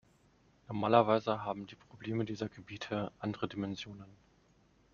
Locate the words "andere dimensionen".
3.21-4.07